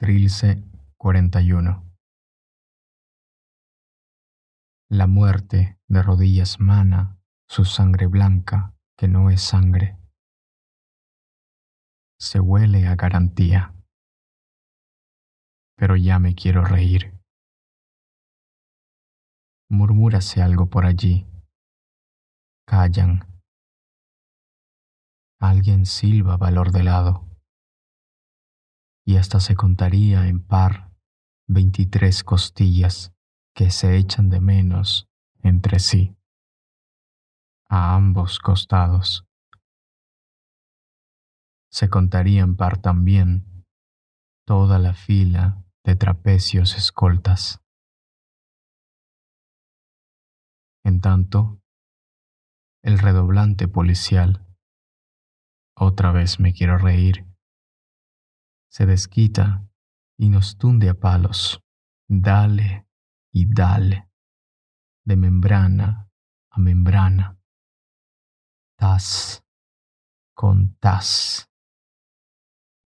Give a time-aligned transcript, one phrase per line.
[0.00, 0.62] Trilce
[0.96, 1.84] 41
[4.90, 9.98] La muerte de rodillas mana su sangre blanca que no es sangre.
[12.20, 13.74] Se huele a garantía.
[15.76, 17.12] Pero ya me quiero reír.
[19.68, 21.26] Murmúrase algo por allí.
[22.68, 23.42] Callan.
[25.40, 27.27] Alguien silba valor de lado
[29.08, 30.92] y hasta se contaría en par
[31.46, 33.14] veintitrés costillas
[33.54, 35.08] que se echan de menos
[35.42, 36.14] entre sí,
[37.70, 39.24] a ambos costados.
[41.72, 43.64] Se contaría en par también
[44.44, 47.62] toda la fila de trapecios escoltas.
[50.84, 51.62] En tanto,
[52.82, 54.46] el redoblante policial,
[55.74, 57.27] otra vez me quiero reír,
[58.68, 59.66] se desquita
[60.16, 61.62] y nos tunde a palos.
[62.08, 62.86] Dale
[63.32, 64.10] y dale,
[65.04, 66.10] de membrana
[66.50, 67.38] a membrana,
[68.76, 69.44] tas
[70.34, 71.47] con tas.